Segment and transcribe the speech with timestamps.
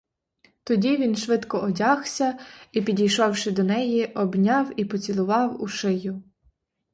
[0.63, 2.37] Тоді він швидко одягся
[2.71, 6.23] і, підійшовши до неї, обняв і поцілував у шию.